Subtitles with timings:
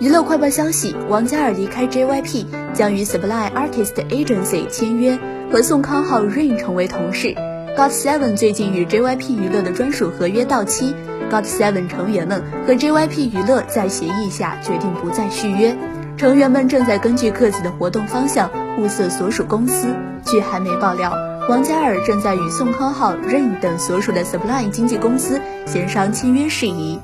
[0.00, 5.18] 娱乐快报消息：王嘉尔离开 JYP，将与 Supply Artist Agency 签约，
[5.52, 7.34] 和宋康昊 Rain 成为同事。
[7.76, 10.94] GOT7 最近与 JYP 娱乐的专属合约到期
[11.30, 15.76] ，GOT7 成员们和 JYP 娱乐在协议下决定不再续约。
[16.16, 19.94] 成员们正在根据各自的活动方向物色所属公司。
[20.24, 21.12] 据韩媒爆料，
[21.46, 26.98] 王嘉尔正在与宋康昊、Rain 等所属的 Supply 经纪公司协商签约事宜。